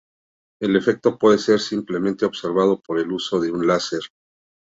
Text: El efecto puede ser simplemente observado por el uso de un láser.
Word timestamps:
El 0.59 0.75
efecto 0.75 1.19
puede 1.19 1.37
ser 1.37 1.59
simplemente 1.59 2.25
observado 2.25 2.79
por 2.81 2.97
el 2.97 3.11
uso 3.11 3.39
de 3.39 3.51
un 3.51 3.67
láser. 3.67 4.01